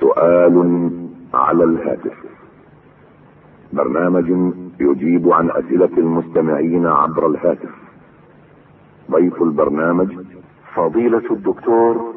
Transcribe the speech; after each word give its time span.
سؤال 0.00 0.90
على 1.34 1.64
الهاتف. 1.64 2.16
برنامج 3.72 4.52
يجيب 4.80 5.32
عن 5.32 5.50
أسئلة 5.50 5.90
المستمعين 5.98 6.86
عبر 6.86 7.26
الهاتف. 7.26 7.74
ضيف 9.10 9.42
البرنامج 9.42 10.18
فضيلة 10.74 11.22
الدكتور 11.30 12.14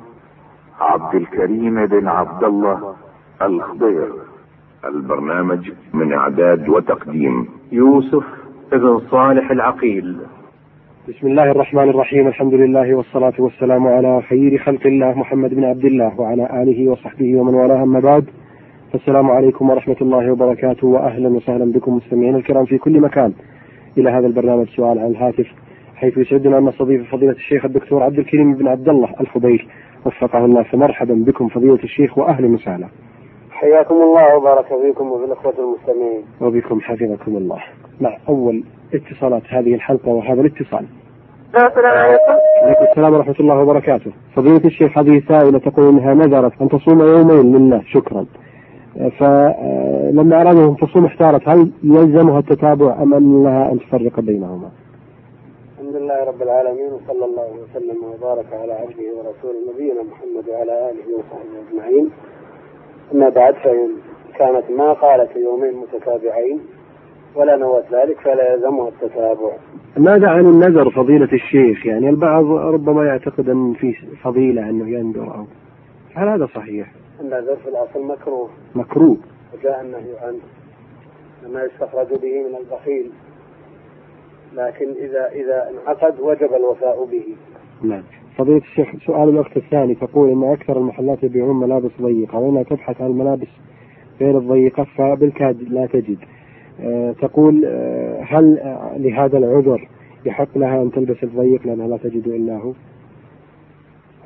عبد 0.80 1.16
الكريم 1.16 1.86
بن 1.86 2.08
عبد 2.08 2.44
الله 2.44 2.96
الخضير. 3.42 4.14
البرنامج 4.86 5.72
من 5.94 6.14
إعداد 6.14 6.70
وتقديم. 6.70 7.50
يوسف 7.72 8.24
ابن 8.74 9.00
صالح 9.00 9.52
العقيل. 9.52 10.18
بسم 11.08 11.28
الله 11.28 11.52
الرحمن 11.52 11.90
الرحيم 11.90 12.28
الحمد 12.28 12.54
لله 12.54 12.96
والصلاة 12.96 13.34
والسلام 13.40 13.88
على 13.88 14.22
خير 14.22 14.58
خلق 14.58 14.86
الله 14.86 15.14
محمد 15.14 15.54
بن 15.54 15.64
عبد 15.64 15.86
الله 15.86 16.20
وعلى 16.20 16.64
آله 16.64 16.92
وصحبه 16.92 17.40
ومن 17.40 17.54
والاه 17.54 17.84
أما 17.84 18.00
بعد 18.00 18.26
السلام 18.96 19.32
عليكم 19.32 19.70
ورحمة 19.70 19.96
الله 20.02 20.32
وبركاته 20.32 20.88
وأهلا 20.88 21.30
وسهلا 21.30 21.72
بكم 21.72 21.96
مستمعينا 21.96 22.38
الكرام 22.38 22.66
في 22.66 22.78
كل 22.78 23.02
مكان. 23.02 23.34
إلى 23.98 24.10
هذا 24.10 24.28
البرنامج 24.28 24.68
سؤال 24.68 25.00
عن 25.00 25.06
الهاتف 25.06 25.48
حيث 25.96 26.18
يسعدنا 26.18 26.58
أن 26.58 26.66
نستضيف 26.66 27.12
فضيلة 27.12 27.32
الشيخ 27.32 27.66
الدكتور 27.66 28.04
عبد 28.04 28.20
الكريم 28.20 28.54
بن 28.54 28.68
عبد 28.68 28.90
الله 28.90 29.10
الخبير. 29.22 29.68
وفقه 30.06 30.46
الله 30.46 30.64
فمرحبا 30.64 31.14
بكم 31.14 31.48
فضيلة 31.48 31.84
الشيخ 31.84 32.18
وأهلا 32.18 32.48
وسهلا. 32.48 32.88
حياكم 33.52 33.96
الله 33.96 34.38
وبارك 34.38 34.66
فيكم 34.66 35.12
وبالإخوة 35.12 35.54
المستمعين. 35.60 36.24
وبكم 36.42 36.82
حفظكم 36.82 37.38
الله. 37.38 37.60
مع 38.02 38.18
أول 38.30 38.64
اتصالات 38.94 39.44
هذه 39.50 39.74
الحلقة 39.74 40.10
وهذا 40.10 40.42
الاتصال. 40.42 40.86
السلام 41.56 41.98
عليكم 41.98 42.34
عليكم 42.64 42.84
السلام 42.92 43.14
ورحمة 43.14 43.36
الله 43.40 43.62
وبركاته. 43.62 44.12
فضيلة 44.36 44.66
الشيخ 44.66 44.98
هذه 44.98 45.22
سائلة 45.28 45.60
تقول 45.60 45.88
أنها 45.88 46.14
نذرت 46.14 46.62
أن 46.62 46.70
تصوم 46.70 47.02
يومين 47.02 47.56
لله 47.56 47.82
شكرا. 47.88 48.26
فلما 49.20 50.42
أرادوا 50.42 50.70
أن 50.70 50.78
تصوم 50.78 51.06
احتارت 51.06 51.48
هل 51.50 51.72
يلزمها 51.84 52.40
التتابع 52.40 53.04
أم 53.04 53.14
أن 53.14 53.44
لها 53.44 53.72
أن 53.72 53.80
تفرق 53.80 54.20
بينهما؟ 54.20 54.70
الحمد 55.80 55.96
لله 55.96 56.24
رب 56.24 56.42
العالمين 56.42 56.92
وصلى 56.94 57.26
الله 57.26 57.50
وسلم 57.64 57.98
وبارك 58.04 58.46
على 58.54 58.74
عبده 58.74 59.08
ورسوله 59.18 59.74
نبينا 59.74 60.02
محمد 60.02 60.50
وعلى 60.50 60.90
آله 60.90 61.06
وصحبه 61.18 61.58
أجمعين. 61.70 62.10
أما 63.14 63.30
بعد 63.30 63.54
فإن 63.54 63.90
كانت 64.38 64.72
ما 64.78 64.94
قالت 64.94 65.36
يومين 65.36 65.74
متتابعين 65.74 66.60
ولا 67.38 67.58
نوت 67.58 67.84
ذلك 67.92 68.20
فلا 68.20 68.54
يلزمها 68.54 68.90
التتابع. 68.90 69.52
ماذا 69.98 70.28
عن 70.28 70.46
النذر 70.46 70.92
فضيلة 70.92 71.34
الشيخ؟ 71.34 71.86
يعني 71.86 72.10
البعض 72.10 72.46
ربما 72.46 73.06
يعتقد 73.06 73.50
أن 73.50 73.74
في 73.74 73.94
فضيلة 74.24 74.70
أنه 74.70 74.90
ينذر 74.90 75.36
أو 75.36 75.46
هل 76.14 76.28
هذا 76.28 76.46
صحيح؟ 76.56 76.92
النذر 77.22 77.56
في 77.56 77.70
الأصل 77.70 78.08
مكروه. 78.08 78.50
مكروه. 78.76 79.18
وجاء 79.54 79.82
النهي 79.82 80.18
عنه 80.22 80.40
ما 81.54 81.64
يستخرج 81.64 82.08
به 82.08 82.44
من 82.50 82.56
البخيل. 82.60 83.12
لكن 84.54 84.86
إذا 84.90 85.30
إذا 85.32 85.70
انعقد 85.72 86.20
وجب 86.20 86.54
الوفاء 86.54 87.06
به. 87.06 87.36
نعم. 87.90 88.04
فضيلة 88.38 88.58
الشيخ 88.58 88.88
سؤال 89.06 89.30
الأخت 89.30 89.58
الثاني. 89.58 89.96
تقول 89.96 90.30
أن 90.30 90.54
أكثر 90.54 90.78
المحلات 90.78 91.24
يبيعون 91.24 91.60
ملابس 91.60 91.92
ضيقة 92.02 92.38
وأنها 92.38 92.64
تبحث 92.64 93.02
عن 93.02 93.08
الملابس 93.08 93.48
غير 94.22 94.38
الضيقة 94.38 94.88
فبالكاد 94.98 95.62
لا 95.62 95.86
تجد. 95.86 96.18
تقول 97.22 97.66
أه 97.66 98.22
هل 98.22 98.60
لهذا 98.98 99.38
العذر 99.38 99.88
يحق 100.26 100.58
لها 100.58 100.82
أن 100.82 100.92
تلبس 100.92 101.24
الضيق 101.24 101.68
لأنها 101.68 101.88
لا 101.88 101.98
تجد 101.98 102.28
إلا 102.28 102.58
هو؟ 102.58 102.74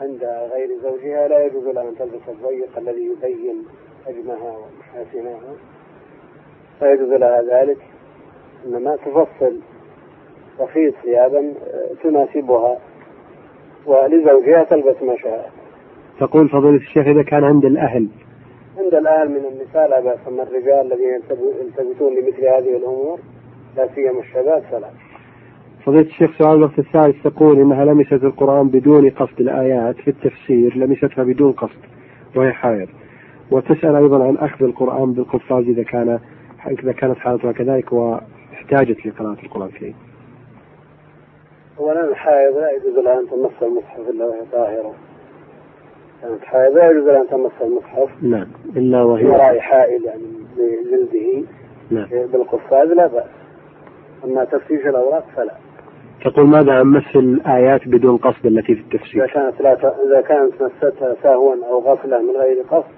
عند 0.02 0.24
غير 0.24 0.70
زوجها 0.84 1.28
لا 1.28 1.46
يجوز 1.46 1.64
لها 1.64 1.90
أن 1.90 1.96
تلبس 1.96 2.30
الضيق 2.30 2.78
الذي 2.78 3.06
يبين 3.06 3.56
حجمها 4.06 4.58
ومحاسنها 4.58 5.54
لا 6.82 6.94
يجوز 6.94 7.10
لها 7.10 7.42
ذلك 7.42 7.78
إنما 8.66 8.96
تفصل 8.96 9.60
تخيط 10.60 10.94
ثيابا 11.04 11.54
تناسبها 12.04 12.78
ولزوجها 13.86 14.64
تلبس 14.64 15.02
ما 15.02 15.18
شاءت 15.18 15.52
تقول 16.20 16.50
فضيلة 16.50 16.76
الشيخ 16.76 17.08
إذا 17.08 17.24
كان 17.24 17.44
عند 17.44 17.66
الأهل 17.66 18.08
عند 18.78 18.94
الأهل 18.94 19.30
من 19.30 19.46
النساء 19.46 19.90
لا 19.90 20.00
بأس 20.00 20.20
أما 20.28 20.44
الرجال 20.44 20.94
الذين 20.94 21.22
يلتفتون 21.62 22.14
لمثل 22.14 22.46
هذه 22.46 22.78
الأمور 22.78 23.20
لا 23.78 23.88
سيما 23.96 24.20
الشباب 24.20 24.64
فلا 24.72 24.90
فضيلة 25.86 26.02
الشيخ 26.02 26.38
سؤال 26.38 26.58
الوقت 26.58 26.80
الثالث 26.80 27.24
تقول 27.24 27.60
إنها 27.60 27.86
لمست 27.86 28.24
القرآن 28.24 28.68
بدون 28.68 29.10
قصد 29.10 29.40
الآيات 29.40 29.96
في 29.96 30.08
التفسير 30.08 30.78
لمستها 30.78 31.24
بدون 31.24 31.52
قصد 31.52 31.80
وهي 32.36 32.52
حائض 32.52 32.88
وتسأل 33.52 33.96
أيضا 33.96 34.24
عن 34.24 34.38
أخذ 34.38 34.66
القرآن 34.66 35.14
بالقفاز 35.14 35.66
إذا 35.66 35.84
كان 35.84 36.20
إذا 36.68 36.92
كانت 36.92 37.18
حالتها 37.18 37.52
كذلك 37.52 37.94
واحتاجت 37.94 39.06
لقراءة 39.06 39.44
القرآن 39.44 39.70
فيه. 39.70 39.94
أولا 41.80 42.10
الحائض 42.10 42.58
لا 42.58 42.72
يجوز 42.72 43.06
لها 43.06 43.20
أن 43.20 43.28
تمس 43.28 43.64
المصحف 43.64 44.10
إلا 44.10 44.26
وهي 44.26 44.42
طاهرة. 44.52 44.94
لا 46.54 46.92
يجوز 46.92 47.08
أن 47.08 47.28
تمس 47.28 47.52
المصحف. 47.62 48.10
نعم 48.22 48.48
إلا 48.76 49.04
وهي 49.04 49.26
وراء 49.26 49.60
حائل 49.60 50.06
يعني 50.06 50.24
بجلده 50.58 51.48
نعم 51.92 52.28
بالقفاز 52.28 52.88
لا 52.88 53.08
بأس. 53.08 53.24
أما 54.24 54.44
تفتيش 54.44 54.86
الأوراق 54.86 55.26
فلا. 55.36 55.54
تقول 56.26 56.48
ماذا 56.48 56.74
عن 56.74 56.86
مس 56.86 57.16
الآيات 57.16 57.88
بدون 57.88 58.18
قصد 58.18 58.46
التي 58.46 58.76
في 58.76 58.82
إذا 58.82 58.82
التفسير؟ 58.82 59.28
كانت 59.28 59.62
لا 59.62 59.76
ت... 59.76 59.86
إذا 59.86 60.22
كانت 60.22 60.54
مستها 60.54 61.16
سهوا 61.24 61.56
أو 61.70 61.80
غفلة 61.80 62.22
من 62.22 62.38
غير 62.42 62.62
قصد 62.70 62.92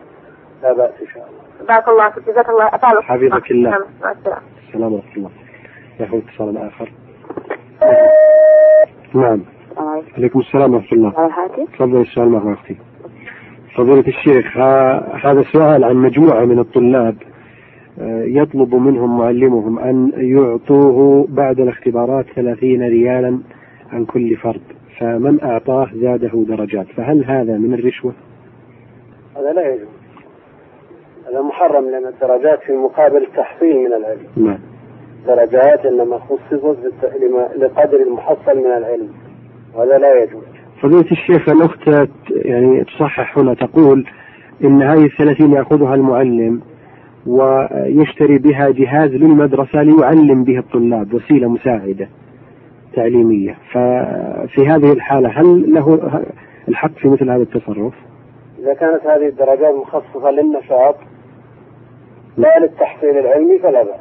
لا 0.64 0.74
بأس 0.74 0.92
إن 1.02 1.08
شاء 1.08 1.28
الله. 1.28 1.68
بارك 1.68 1.88
الله 1.88 2.10
فيك 2.10 2.30
جزاك 2.30 2.50
الله 2.50 2.68
أفعل 2.68 3.04
حفظك 3.04 3.52
الله. 3.52 3.70
مع 4.02 4.12
السلامة 4.12 4.42
السلام 4.68 4.94
ورحمة 4.94 5.16
الله. 5.18 5.30
ياخذ 6.00 6.18
اتصال 6.18 6.58
آخر. 6.58 6.92
نعم 9.14 9.42
عليكم 10.18 10.40
السلام 10.40 10.74
ورحمة 10.74 10.98
الله. 10.98 11.30
تفضل 11.74 12.02
السؤال 12.02 12.30
مع 12.30 12.54
أختي. 12.54 12.78
فضيلة 13.76 14.08
الشيخ 14.08 14.58
هذا 15.26 15.44
سؤال 15.52 15.84
عن 15.84 15.96
مجموعة 15.96 16.46
من 16.46 16.60
الطلاب 16.60 17.16
آه، 18.02 18.24
يطلب 18.24 18.76
منهم 18.76 19.18
معلمهم 19.18 19.80
أن 19.80 20.12
يعطوه 20.16 21.28
بعد 21.30 21.60
الاختبارات 21.60 22.26
ثلاثين 22.36 22.84
ريالا 22.88 23.40
عن 23.92 24.06
كل 24.06 24.36
فرد 24.36 24.62
فمن 25.00 25.44
أعطاه 25.44 25.90
زاده 25.96 26.46
درجات 26.48 26.88
فهل 26.88 27.26
هذا 27.26 27.58
من 27.58 27.74
الرشوة؟ 27.74 28.14
هذا 29.38 29.54
لا 29.54 29.74
يجوز. 29.74 29.88
هذا 31.30 31.42
محرم 31.42 31.90
لأن 31.90 32.08
الدرجات 32.08 32.60
في 32.64 32.72
مقابل 32.72 33.24
التحصيل 33.24 33.80
من 33.80 33.94
العلم. 33.94 34.28
نعم 34.38 34.60
درجات 35.28 35.86
إنما 35.86 36.20
خصصت 36.20 36.78
لقدر 37.58 38.02
المحصل 38.02 38.58
من 38.58 38.72
العلم. 38.78 39.10
وهذا 39.76 39.98
لا 39.98 40.24
يجوز. 40.24 40.53
فضيلة 40.84 41.12
الشيخ 41.12 41.50
الأخت 41.50 42.10
يعني 42.30 42.84
تصحح 42.84 43.38
هنا 43.38 43.54
تقول 43.54 44.06
إن 44.64 44.82
هذه 44.82 45.06
الثلاثين 45.06 45.52
يأخذها 45.52 45.96
المعلم 45.96 46.62
ويشتري 47.28 48.38
بها 48.38 48.70
جهاز 48.70 49.10
للمدرسة 49.10 49.82
ليعلم 49.82 50.44
به 50.44 50.60
الطلاب 50.60 51.14
وسيلة 51.14 51.48
مساعدة 51.48 52.10
تعليمية 52.96 53.58
ففي 53.72 54.68
هذه 54.68 54.94
الحالة 54.94 55.30
هل 55.30 55.74
له 55.74 56.00
الحق 56.68 56.92
في 56.92 57.08
مثل 57.08 57.30
هذا 57.30 57.42
التصرف؟ 57.42 57.94
إذا 58.60 58.74
كانت 58.74 59.06
هذه 59.06 59.28
الدرجات 59.28 59.76
مخصصة 59.76 60.32
للنشاط 60.32 60.96
لا 62.38 62.60
للتحصيل 62.60 63.18
العلمي 63.18 63.60
فلا 63.60 63.84
بأس. 63.84 64.00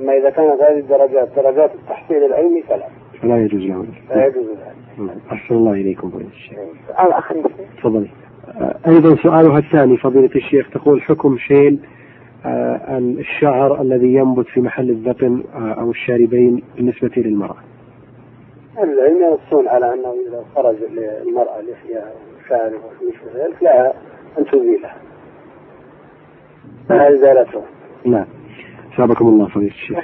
أما 0.00 0.12
إذا 0.12 0.30
كانت 0.30 0.62
هذه 0.62 0.78
الدرجات 0.78 1.28
درجات 1.36 1.70
التحصيل 1.74 2.24
العلمي 2.24 2.62
فلا 2.62 2.86
فلا 3.22 3.38
يجوز 3.44 3.62
له 3.62 3.86
لا 4.10 4.26
يجوز 4.26 4.44
ذلك. 4.46 4.85
أحسن 5.32 5.54
الله 5.54 5.72
إليكم 5.72 6.10
فضيلة 6.10 6.28
الشيخ 6.28 6.58
سؤال 6.88 7.12
آخر. 7.12 7.42
تفضلي 7.78 8.08
آه، 8.48 8.76
أيضا 8.86 9.16
سؤالها 9.16 9.58
الثاني 9.58 9.96
فضيلة 9.96 10.30
الشيخ 10.36 10.70
تقول 10.70 11.02
حكم 11.02 11.38
شيل 11.38 11.78
آه، 12.46 12.98
الشعر 12.98 13.82
الذي 13.82 14.14
ينبت 14.14 14.46
في 14.46 14.60
محل 14.60 14.90
الذقن 14.90 15.44
آه، 15.54 15.72
أو 15.80 15.90
الشاربين 15.90 16.62
بالنسبة 16.76 17.10
للمرأة 17.16 17.56
العلم 18.78 19.22
ينصون 19.22 19.68
على 19.68 19.94
أنه 19.94 20.14
إذا 20.28 20.44
خرج 20.54 20.76
للمرأة 20.90 21.60
لحية 21.60 22.04
شارب 22.48 22.72
ومثل 22.72 23.38
ذلك 23.38 23.62
لها 23.62 23.92
أن 24.38 24.44
تزيلها. 24.44 24.96
لا 26.90 27.14
إزالته. 27.14 27.62
نعم 28.04 28.26
سابقكم 28.96 29.28
الله 29.28 29.48
فضيلة 29.48 29.70
الشيخ. 29.70 29.98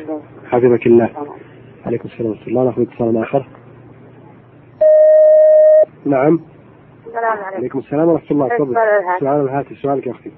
حفظك 0.51 0.87
الله. 0.87 1.11
عليكم 1.87 2.09
السلام 2.09 2.31
ورحمة 2.31 2.49
الله 2.49 2.65
نأخذ 2.65 2.83
اتصال 2.83 3.17
آخر 3.17 3.47
نعم. 6.05 6.41
السلام 7.07 7.39
عليكم. 7.39 7.57
عليكم 7.57 7.79
السلام 7.79 8.09
ورحمة 8.09 8.31
الله. 8.31 8.49
تفضل. 8.49 8.75
سؤال 8.75 9.01
الهاتف. 9.01 9.21
سؤال 9.21 9.41
الهاتف 9.41 9.79
سؤالك 9.79 10.07
يا 10.07 10.13
أختي. 10.13 10.31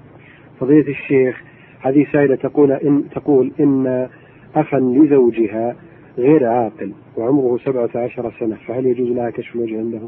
فضيلة 0.59 0.89
الشيخ 0.89 1.41
هذه 1.81 2.07
سائلة 2.13 2.35
تقول 2.35 2.71
إن 2.71 3.09
تقول 3.15 3.51
إن 3.59 4.09
أخا 4.55 4.79
لزوجها 4.79 5.75
غير 6.17 6.47
عاقل 6.47 6.93
وعمره 7.17 7.57
سبعة 7.57 7.89
عشر 7.95 8.31
سنة 8.39 8.57
فهل 8.67 8.85
يجوز 8.85 9.09
لها 9.09 9.29
كشف 9.29 9.55
الوجه 9.55 9.77
عنده؟ 9.77 9.99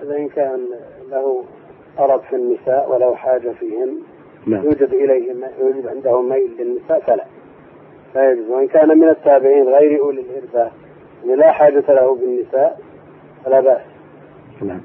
هذا 0.00 0.16
إن 0.16 0.28
كان 0.28 0.60
له 1.10 1.44
أرد 1.98 2.20
في 2.20 2.36
النساء 2.36 2.92
ولو 2.92 3.14
حاجة 3.14 3.52
فيهن 3.60 3.98
نعم. 4.46 4.64
يوجد 4.64 4.94
إليه 4.94 5.32
يوجد 5.60 5.86
عنده 5.86 6.22
ميل 6.22 6.50
للنساء 6.58 7.00
فلا. 7.00 7.24
لا 8.14 8.32
يجوز. 8.32 8.50
وإن 8.50 8.68
كان 8.68 8.98
من 8.98 9.08
التابعين 9.08 9.68
غير 9.68 10.02
أولي 10.02 10.24
يعني 10.54 11.36
لا 11.36 11.52
حاجة 11.52 11.84
له 11.88 12.14
بالنساء 12.14 12.80
فلا 13.44 13.60
بأس. 13.60 13.95
نعم. 14.62 14.80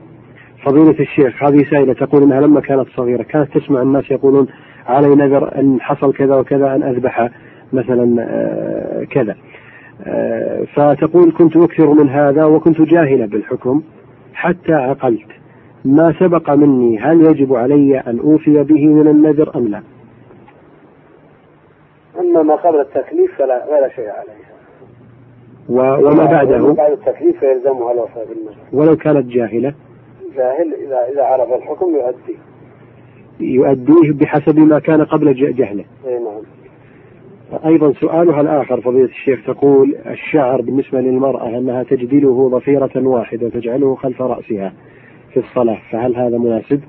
فضيلة 0.66 1.00
الشيخ 1.00 1.44
هذه 1.44 1.64
سائلة 1.72 1.94
تقول 1.94 2.24
إنها 2.24 2.42
لما 2.42 2.62
كانت 2.62 2.88
صغيرة 2.96 3.24
كانت 3.24 3.58
تسمع 3.58 3.82
الناس 3.82 4.12
يقولون 4.12 4.48
علي 4.88 5.16
نذر 5.16 5.60
أن 5.60 5.82
حصل 5.82 6.14
كذا 6.14 6.36
وكذا 6.36 6.76
أن 6.76 6.84
أذبح 6.84 7.30
مثلا 7.74 8.16
آه، 8.30 9.04
كذا. 9.04 9.36
آه، 10.06 10.64
فتقول 10.76 11.32
كنت 11.32 11.58
أكثر 11.58 11.94
من 11.94 12.10
هذا 12.10 12.46
وكنت 12.46 12.82
جاهلة 12.82 13.26
بالحكم 13.26 13.82
حتى 14.34 14.74
عقلت 14.74 15.28
ما 15.86 16.14
سبق 16.20 16.50
مني 16.50 17.00
هل 17.00 17.22
يجب 17.26 17.54
علي 17.56 18.00
أن 18.00 18.20
أوفي 18.20 18.64
به 18.64 18.86
من 18.86 19.08
النذر 19.08 19.56
أم 19.56 19.68
لا؟ 19.68 19.82
أما 22.20 22.44
ما 22.44 22.56
قبل 22.56 22.80
التكليف 22.80 23.38
فلا 23.38 23.66
ولا 23.70 23.90
شيء 23.96 24.10
عليها 24.10 24.36
و- 24.36 24.41
وما 25.70 26.26
بعده. 26.26 26.74
بعد 26.74 26.92
التكليف 26.92 27.40
فيلزمها 27.40 27.92
الوفاء 27.92 28.26
بالنذر 28.26 28.56
ولو 28.74 28.96
كانت 28.96 29.26
جاهلة. 29.26 29.74
جاهل 30.36 30.74
إذا 30.74 30.98
إذا 31.14 31.24
عرف 31.24 31.54
الحكم 31.54 31.96
يؤدي. 31.96 32.38
يؤديه 33.40 34.12
بحسب 34.12 34.60
ما 34.60 34.80
كان 34.80 35.04
قبل 35.04 35.34
جهله. 35.34 35.86
أي 36.06 36.20
نعم. 36.20 36.42
أيضا 37.66 37.94
سؤالها 37.94 38.42
الآخر 38.42 38.82
فضيلة 38.82 39.06
الشيخ 39.06 39.46
تقول 39.48 39.96
الشعر 40.06 40.62
بالنسبة 40.62 41.02
للمرأة 41.02 41.48
أنها 41.48 41.84
تجدله 41.84 42.50
ضفيرة 42.50 42.92
واحدة 42.96 43.48
وتجعله 43.48 43.96
خلف 43.96 44.22
رأسها 44.22 44.74
في 45.34 45.40
الصلاة 45.40 45.78
فهل 45.92 46.16
هذا 46.16 46.38
مناسب؟ 46.38 46.82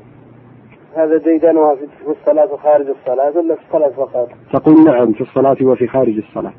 هذا 0.96 1.16
ديدنها 1.16 1.74
في 1.74 1.86
في 2.04 2.20
الصلاة 2.20 2.52
وخارج 2.52 2.86
الصلاة 2.86 3.38
ولا 3.38 3.54
في 3.54 3.60
الصلاة 3.66 3.88
فقط؟ 3.88 4.28
تقول 4.52 4.84
نعم 4.84 5.12
في 5.12 5.20
الصلاة 5.20 5.56
وفي 5.62 5.86
خارج 5.86 6.16
الصلاة. 6.16 6.52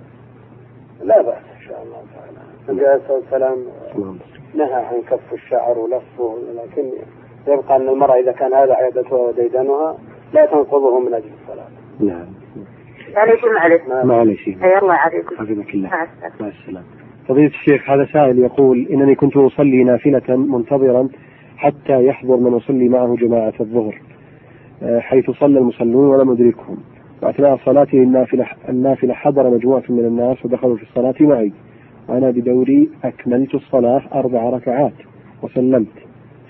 لا 1.04 1.22
بأس. 1.22 1.53
الله 1.84 2.04
تعالى 2.16 2.38
النبي 2.70 2.86
عليه 2.88 3.02
الصلاة 3.02 3.18
والسلام 3.18 3.58
اللهم 3.96 4.20
نهى 4.56 4.74
عن 4.74 5.02
كف 5.02 5.34
الشعر 5.34 5.80
ولفه 5.80 6.38
لكن 6.56 6.84
يبقى 7.48 7.76
أن 7.76 7.90
المرأة 7.90 8.20
إذا 8.20 8.32
كان 8.32 8.54
هذا 8.54 8.74
عادتها 8.74 9.18
وديدنها 9.18 9.98
لا 10.34 10.46
تنقضه 10.46 11.00
من 11.00 11.14
أجل 11.14 11.30
الصلاة. 11.42 11.68
نعم. 12.00 12.26
معليش 13.16 13.40
معليش 13.60 13.82
ما 13.88 14.04
معلش 14.04 14.48
الله 14.48 14.94
يعافيكم 14.94 15.36
حفظك 15.36 15.74
الله. 15.74 15.90
مع 15.90 16.04
السلامة. 16.04 16.36
مع 16.40 16.48
السلامة. 16.48 16.86
فضيلة 17.28 17.48
الشيخ 17.48 17.90
هذا 17.90 18.08
سائل 18.14 18.40
يقول 18.40 18.88
إنني 18.92 19.16
كنت 19.16 19.38
أصلي 19.38 19.84
نافلة 19.84 20.36
منتظرا 20.36 21.10
حتى 21.58 22.06
يحضر 22.06 22.38
من 22.38 22.54
أصلي 22.54 22.90
معه 22.90 23.16
جماعة 23.16 23.54
الظهر 23.60 24.02
آه، 24.84 25.00
حيث 25.00 25.32
صلى 25.32 25.60
المصلون 25.60 26.08
ولم 26.08 26.32
أدركهم. 26.32 26.78
وأثناء 27.22 27.58
صلاتي 27.66 27.98
النافلة 27.98 28.48
النافلة 28.70 29.14
حضر 29.14 29.50
مجموعة 29.50 29.84
من 29.90 30.06
الناس 30.06 30.46
ودخلوا 30.46 30.78
في 30.78 30.84
الصلاة 30.84 31.16
معي. 31.20 31.54
وأنا 32.10 32.32
بدوري 32.32 32.90
أكملت 33.04 33.56
الصلاة 33.56 34.02
أربع 34.14 34.50
ركعات 34.50 34.94
وسلمت. 35.44 35.88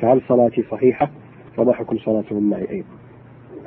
فهل 0.01 0.21
صلاتي 0.27 0.63
صحيحة؟ 0.71 1.09
وما 1.57 1.73
حكم 1.73 1.97
صلاتهم 1.97 2.49
معي 2.49 2.69
أيضا؟ 2.69 2.87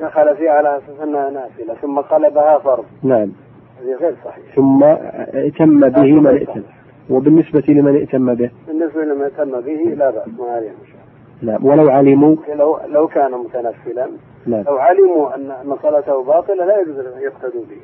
دخل 0.01 0.37
فيها 0.37 0.51
على 0.51 0.79
أساس 0.79 1.01
أنها 1.03 1.31
نافلة 1.31 1.75
ثم 1.75 1.99
قلبها 1.99 2.59
فرض. 2.59 2.85
نعم. 3.03 3.33
هذه 3.81 3.97
غير 4.01 4.15
صحيح 4.25 4.55
ثم 4.55 4.85
ائتم 4.85 5.81
به 5.81 6.03
من 6.03 6.27
ائتم. 6.27 6.63
وبالنسبة 7.11 7.65
لمن 7.69 7.97
ائتم 7.97 8.35
به؟ 8.35 8.51
بالنسبة 8.67 9.05
لما 9.05 9.29
تم 9.29 9.61
به 9.61 9.95
لا 9.95 10.11
بأس 10.11 10.29
ما 10.39 10.47
عليه 10.47 10.71
مشكلة 10.83 11.01
نعم 11.43 11.65
ولو 11.67 11.89
علموا؟ 11.89 12.37
لو 12.55 12.79
لو 12.87 13.09
كان 13.09 13.31
متنفلا. 13.31 14.09
نعم. 14.47 14.63
لو 14.63 14.77
علموا 14.77 15.35
أن 15.35 15.51
أن 15.51 15.77
صلاته 15.83 16.25
باطلة 16.25 16.65
لا 16.65 16.81
يجوز 16.81 16.99
أن 16.99 17.21
يقتدوا 17.23 17.65
به. 17.71 17.81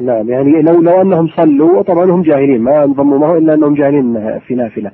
نعم 0.00 0.28
يعني 0.28 0.62
لو 0.62 0.80
لو 0.80 1.00
أنهم 1.00 1.28
صلوا 1.28 1.78
وطبعا 1.78 2.04
هم 2.04 2.22
جاهلين 2.22 2.60
ما 2.60 2.84
انضموا 2.84 3.18
معه 3.18 3.38
إلا 3.38 3.54
أنهم 3.54 3.74
جاهلين 3.74 4.38
في 4.38 4.54
نافلة. 4.54 4.90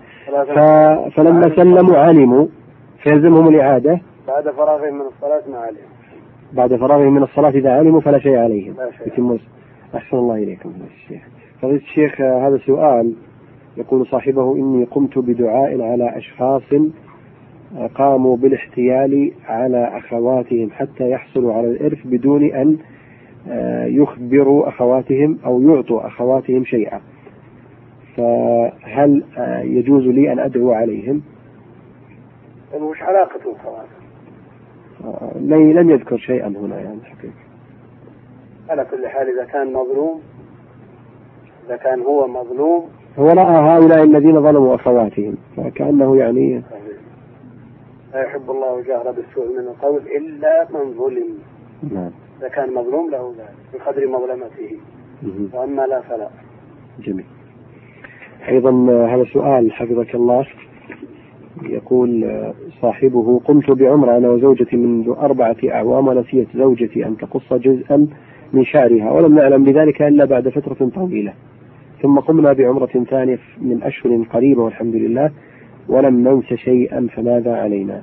ف... 0.55 0.59
فلما 1.17 1.57
سلموا 1.57 1.97
علموا 1.97 2.47
فيلزمهم 3.03 3.49
الإعادة. 3.49 4.01
بعد 4.29 4.51
فراغهم 4.51 4.95
من 4.95 5.07
الصلاة 5.07 5.43
ما 5.51 5.59
عليهم 5.59 5.89
بعد 6.53 6.77
فراغهم 6.77 7.15
من 7.15 7.23
الصلاة 7.23 7.51
إذا 7.51 7.71
علموا 7.71 8.01
فلا 8.01 8.19
شيء 8.19 8.37
عليهم. 8.37 8.75
يتم 9.07 9.39
أحسن 9.95 10.17
الله 10.17 10.35
إليكم 10.35 10.73
الشيخ 10.95 11.23
فضيلة 11.63 11.79
الشيخ 11.79 12.21
هذا 12.21 12.59
سؤال 12.67 13.15
يقول 13.77 14.07
صاحبه 14.07 14.57
إني 14.57 14.85
قمت 14.85 15.19
بدعاء 15.19 15.83
على 15.83 16.17
أشخاص 16.17 16.63
قاموا 17.95 18.37
بالاحتيال 18.37 19.33
على 19.49 19.99
أخواتهم 19.99 20.71
حتى 20.71 21.11
يحصلوا 21.11 21.55
على 21.55 21.71
الإرث 21.71 21.99
بدون 22.05 22.45
أن 22.45 22.79
يخبروا 23.87 24.69
أخواتهم 24.69 25.39
أو 25.47 25.61
يعطوا 25.61 26.07
أخواتهم 26.07 26.65
شيئا. 26.65 27.01
فهل 28.17 29.25
آه، 29.39 29.61
يجوز 29.61 30.03
لي 30.07 30.33
أن 30.33 30.39
أدعو 30.39 30.73
عليهم؟ 30.73 31.23
وش 32.81 33.03
علاقته 33.03 33.51
الصلاة؟ 33.57 33.85
آه، 35.05 35.33
لي- 35.41 35.73
لم 35.73 35.91
يذكر 35.91 36.17
شيئا 36.19 36.47
هنا 36.49 36.81
يعني 36.81 37.01
حقيقة. 37.05 37.35
على 38.69 38.85
كل 38.91 39.07
حال 39.09 39.27
إذا 39.39 39.45
كان 39.45 39.73
مظلوم 39.73 40.21
إذا 41.67 41.77
كان 41.77 42.01
هو 42.01 42.27
مظلوم 42.29 42.89
هو 43.19 43.27
رأى 43.29 43.57
هؤلاء 43.79 44.03
الذين 44.05 44.43
ظلموا 44.43 44.75
أخواتهم 44.75 45.35
فكأنه 45.57 46.17
يعني 46.17 46.63
لا 48.15 48.23
يحب 48.23 48.51
الله 48.51 48.81
جهر 48.83 49.11
بالسوء 49.13 49.49
من 49.59 49.67
القول 49.69 50.01
إلا 50.17 50.67
من 50.71 50.95
ظلم 50.99 51.39
نعم 51.95 52.11
إذا 52.39 52.49
كان 52.49 52.75
مظلوم 52.75 53.11
له 53.11 53.35
ذلك 53.39 53.55
بقدر 53.75 54.07
مظلمته. 54.07 54.77
وأما 55.53 55.83
لا 55.83 56.01
فلا. 56.01 56.29
جميل. 57.05 57.25
أيضا 58.49 58.71
آه، 58.91 59.07
هذا 59.07 59.25
سؤال 59.25 59.73
حفظك 59.73 60.15
الله. 60.15 60.47
يقول 61.63 62.31
صاحبه 62.83 63.41
قمت 63.45 63.71
بعمرة 63.71 64.17
أنا 64.17 64.29
وزوجتي 64.31 64.77
منذ 64.77 65.15
أربعة 65.19 65.57
أعوام 65.65 66.09
ونسيت 66.09 66.49
زوجتي 66.55 67.07
أن 67.07 67.17
تقص 67.17 67.53
جزءا 67.53 68.07
من 68.53 68.65
شعرها 68.65 69.13
ولم 69.13 69.35
نعلم 69.35 69.65
بذلك 69.65 70.03
إلا 70.03 70.25
بعد 70.25 70.49
فترة 70.49 70.89
طويلة. 70.95 71.33
ثم 72.03 72.19
قمنا 72.19 72.53
بعمرة 72.53 73.05
ثانية 73.11 73.39
من 73.61 73.83
أشهر 73.83 74.23
قريبة 74.33 74.63
والحمد 74.63 74.95
لله 74.95 75.31
ولم 75.89 76.29
ننس 76.29 76.55
شيئا 76.55 77.09
فماذا 77.17 77.57
علينا؟ 77.57 78.03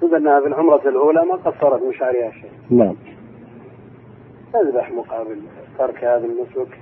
خذ 0.00 0.14
أنها 0.14 0.40
في 0.40 0.46
العمرة 0.46 0.88
الأولى 0.88 1.24
ما 1.24 1.34
قصرت 1.34 1.82
من 1.82 1.92
شعرها 1.92 2.30
شيء. 2.30 2.50
نعم. 2.70 2.94
تذبح 4.52 4.90
مقابل 4.90 5.38
ترك 5.78 6.04
هذا 6.04 6.26
النسك. 6.26 6.78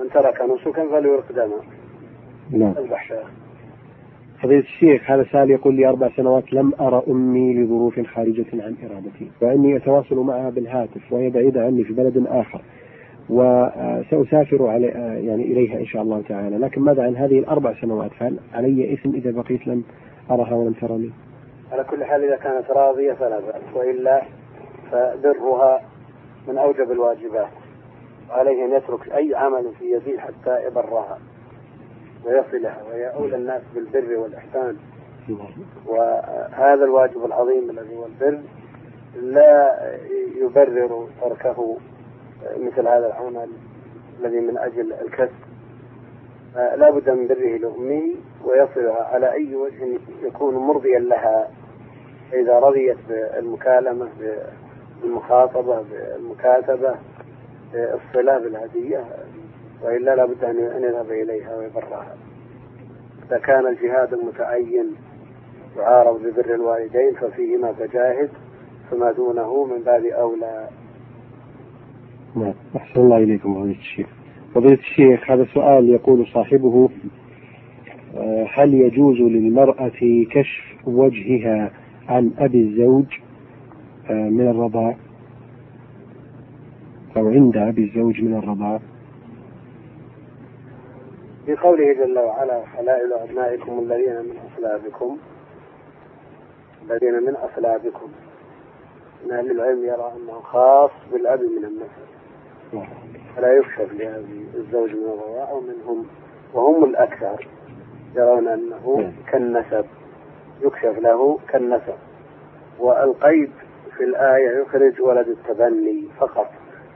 من 0.00 0.10
ترك 0.14 0.42
نسكا 0.42 0.88
فليرق 0.88 1.32
دما 1.32 1.60
نعم. 2.50 2.72
تذبح 2.72 3.08
شاة 3.08 3.24
فضيلة 4.42 4.60
الشيخ 4.60 5.10
هذا 5.10 5.24
سؤال 5.32 5.50
يقول 5.50 5.74
لي 5.74 5.88
أربع 5.88 6.08
سنوات 6.16 6.52
لم 6.52 6.72
أرى 6.80 7.02
أمي 7.08 7.54
لظروف 7.54 8.00
خارجة 8.00 8.46
عن 8.52 8.74
إرادتي 8.84 9.30
وإني 9.42 9.76
أتواصل 9.76 10.16
معها 10.16 10.50
بالهاتف 10.50 11.12
وهي 11.12 11.30
بعيدة 11.30 11.64
عني 11.64 11.84
في 11.84 11.92
بلد 11.92 12.26
آخر 12.26 12.60
وسأسافر 13.30 14.66
علي 14.66 14.86
يعني 15.26 15.42
إليها 15.42 15.78
إن 15.80 15.86
شاء 15.86 16.02
الله 16.02 16.22
تعالى 16.28 16.58
لكن 16.58 16.80
ماذا 16.80 17.02
عن 17.02 17.16
هذه 17.16 17.38
الأربع 17.38 17.74
سنوات؟ 17.80 18.10
هل 18.18 18.38
علي 18.54 18.94
إثم 18.94 19.14
إذا 19.14 19.30
بقيت 19.30 19.66
لم 19.66 19.82
أرها 20.30 20.54
ولم 20.54 20.72
ترني؟ 20.72 21.10
على 21.72 21.84
كل 21.84 22.04
حال 22.04 22.24
إذا 22.24 22.36
كانت 22.36 22.70
راضية 22.70 23.12
فلا 23.12 23.40
بأس 23.40 23.62
وإلا 23.74 24.22
فبرها 24.92 25.82
من 26.48 26.58
أوجب 26.58 26.92
الواجبات. 26.92 27.48
وعليه 28.30 28.64
أن 28.64 28.72
يترك 28.72 29.12
أي 29.12 29.34
عمل 29.34 29.72
في 29.78 29.92
يده 29.92 30.20
حتى 30.20 30.66
يبرها 30.66 31.18
ويصلها 32.24 32.82
وهي 32.88 33.06
أولى 33.06 33.36
الناس 33.36 33.62
بالبر 33.74 34.16
والإحسان. 34.16 34.76
وهذا 35.86 36.84
الواجب 36.84 37.24
العظيم 37.24 37.70
الذي 37.70 37.96
هو 37.96 38.06
البر 38.06 38.40
لا 39.16 39.80
يبرر 40.36 41.08
تركه 41.20 41.76
مثل 42.56 42.88
هذا 42.88 43.06
العمل 43.06 43.48
الذي 44.20 44.40
من 44.40 44.58
أجل 44.58 44.92
الكسب. 44.92 45.46
لا 46.54 46.90
بد 46.90 47.10
من 47.10 47.26
بره 47.26 47.56
لأمه 47.56 48.14
ويصلها 48.44 49.02
على 49.02 49.32
أي 49.32 49.54
وجه 49.54 49.98
يكون 50.22 50.54
مرضيا 50.54 50.98
لها. 50.98 51.50
إذا 52.32 52.58
رضيت 52.58 52.96
بالمكالمة 53.08 54.08
بالمخاطبة 55.02 55.82
بالمكاتبة 55.82 56.94
الصلة 57.74 58.38
بالهدية 58.38 59.04
وإلا 59.82 60.16
لا 60.16 60.26
بد 60.26 60.44
أن 60.44 60.82
يذهب 60.82 61.10
إليها 61.10 61.56
ويبرها 61.56 62.16
إذا 63.28 63.38
كان 63.38 63.66
الجهاد 63.66 64.14
المتعين 64.14 64.94
يعارض 65.76 66.22
ببر 66.22 66.54
الوالدين 66.54 67.14
ففيهما 67.20 67.72
فجاهد 67.72 68.30
فما 68.90 69.12
دونه 69.12 69.64
من 69.64 69.82
باب 69.82 70.04
أولى. 70.04 70.68
نعم 72.36 72.54
أحسن 72.76 73.00
الله 73.00 73.16
إليكم 73.16 73.54
فضيلة 73.54 73.78
الشيخ. 73.78 74.06
فضيلة 74.54 74.78
الشيخ 74.78 75.30
هذا 75.30 75.46
سؤال 75.54 75.90
يقول 75.90 76.26
صاحبه 76.26 76.88
آه، 78.16 78.46
هل 78.54 78.74
يجوز 78.74 79.16
للمرأة 79.16 80.26
كشف 80.30 80.64
وجهها 80.86 81.70
عن 82.08 82.32
أبي 82.38 82.60
الزوج 82.60 83.06
آه، 84.10 84.28
من 84.28 84.48
الرضاع 84.48 84.96
أو 87.16 87.28
عند 87.28 87.56
أبي 87.56 87.84
الزوج 87.84 88.22
من 88.22 88.38
الرضاع. 88.38 88.80
في 91.46 91.56
قوله 91.56 91.92
جل 91.92 92.18
وعلا 92.18 92.66
حلائل 92.66 93.12
أبنائكم 93.12 93.78
الذين 93.78 94.14
من 94.14 94.36
أصلابكم 94.52 95.16
الذين 96.90 97.22
من 97.22 97.34
أصلابكم. 97.36 98.08
من 99.24 99.32
أهل 99.32 99.50
العلم 99.50 99.84
يرى 99.84 100.12
أنه 100.16 100.40
خاص 100.40 100.90
بالأب 101.12 101.40
من 101.40 101.64
النسب 101.64 102.06
فلا 103.36 103.52
يكشف 103.52 103.92
لأبي 103.92 104.46
الزوج 104.54 104.90
من 104.90 105.04
الرضاع 105.04 105.52
ومنهم 105.52 106.06
وهم 106.54 106.84
الأكثر 106.84 107.48
يرون 108.16 108.48
أنه 108.48 108.96
نعم. 108.98 109.12
كالنسب. 109.32 109.84
يكشف 110.62 110.98
له 110.98 111.38
كالنسب 111.48 111.94
والقيد 112.78 113.50
في 113.96 114.04
الآية 114.04 114.62
يخرج 114.62 115.00
ولد 115.00 115.28
التبني 115.28 116.04
فقط 116.18 116.50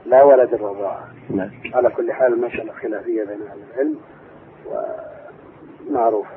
لا 0.05 0.23
ولد 0.23 0.53
الرضاعة 0.53 1.07
نعم. 1.29 1.49
على 1.73 1.89
كل 1.89 2.11
حال 2.11 2.33
المسألة 2.33 2.71
خلافية 2.71 3.23
بين 3.23 3.41
أهل 3.41 3.59
العلم 3.73 3.95
ومعروفة. 5.89 6.29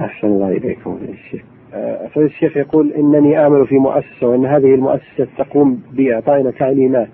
أحسن 0.00 0.26
الله 0.26 0.48
إليكم 0.48 0.98
الشيخ 1.08 1.42
آه، 1.74 2.06
فضيلة 2.06 2.30
الشيخ 2.30 2.56
يقول 2.56 2.92
إنني 2.92 3.38
أعمل 3.38 3.66
في 3.66 3.78
مؤسسة 3.78 4.26
وأن 4.26 4.46
هذه 4.46 4.74
المؤسسة 4.74 5.28
تقوم 5.38 5.82
بإعطائنا 5.92 6.50
تعليمات 6.50 7.08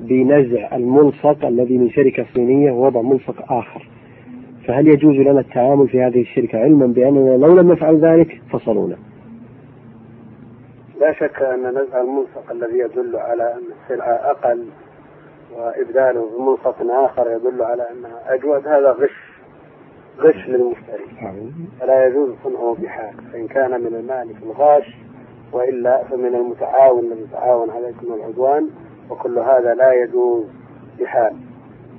بنزع 0.00 0.76
الملصق 0.76 1.44
الذي 1.44 1.78
من 1.78 1.90
شركة 1.90 2.26
صينية 2.34 2.72
ووضع 2.72 3.02
ملصق 3.02 3.52
آخر. 3.52 3.88
فهل 4.68 4.88
يجوز 4.88 5.14
لنا 5.14 5.40
التعامل 5.40 5.88
في 5.88 6.02
هذه 6.02 6.20
الشركة 6.20 6.58
علما 6.58 6.86
بأننا 6.86 7.36
لو 7.36 7.60
لم 7.60 7.72
نفعل 7.72 7.96
ذلك 7.96 8.42
فصلونا؟ 8.52 8.96
لا 11.00 11.12
شك 11.12 11.42
أن 11.42 11.68
نزع 11.70 12.00
الملصق 12.00 12.50
الذي 12.50 12.78
يدل 12.78 13.16
على 13.16 13.54
أن 13.54 13.62
السلعة 13.82 14.12
أقل 14.12 14.64
وإبداله 15.56 16.26
بملصق 16.38 16.76
آخر 16.90 17.30
يدل 17.30 17.62
على 17.62 17.86
أنها 17.90 18.34
أجود. 18.34 18.66
هذا 18.66 18.90
غش 18.92 19.32
غش 20.18 20.48
للمشتري. 20.48 21.06
فلا 21.80 22.06
يجوز 22.06 22.30
صنعه 22.44 22.76
بحال 22.82 23.14
فإن 23.32 23.46
كان 23.46 23.80
من 23.80 23.94
المالك 23.94 24.36
الغاش 24.42 24.96
وإلا 25.52 26.04
فمن 26.04 26.34
المتعاون 26.34 27.04
الذي 27.04 27.22
يتعاون 27.22 27.70
عليكم 27.70 28.14
العدوان 28.14 28.68
وكل 29.10 29.38
هذا 29.38 29.74
لا 29.74 29.92
يجوز 29.92 30.46
بحال 31.00 31.36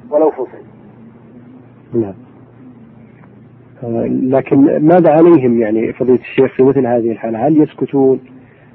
ولو 0.09 0.31
فصل 0.31 0.63
نعم. 1.93 2.28
لكن 4.23 4.57
ماذا 4.87 5.11
عليهم 5.11 5.61
يعني 5.61 5.93
فضيلة 5.93 6.19
الشيخ 6.19 6.55
في 6.55 6.63
مثل 6.63 6.87
هذه 6.87 7.11
الحالة؟ 7.11 7.47
هل 7.47 7.61
يسكتون؟ 7.61 8.19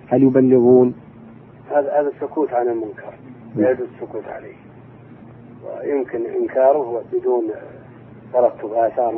هل 0.09 0.23
يبلغون؟ 0.23 0.95
هذا 1.71 2.01
هذا 2.01 2.09
السكوت 2.09 2.53
عن 2.53 2.69
المنكر 2.69 3.15
لا 3.57 3.71
يجوز 3.71 3.87
السكوت 3.95 4.25
عليه. 4.25 4.55
ويمكن 5.65 6.21
إنكاره 6.27 7.03
بدون 7.13 7.43
ترتب 8.33 8.73
آثار 8.73 9.15